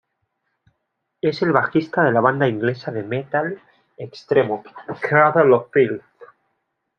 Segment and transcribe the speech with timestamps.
[1.21, 3.61] Es el bajista de la banda inglesa de metal
[3.99, 4.63] extremo
[4.99, 6.01] Cradle of Filth.